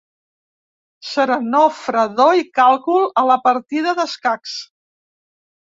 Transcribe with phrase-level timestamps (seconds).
[1.09, 4.57] Serenor, fredor i càlcul a la partida d’escacs.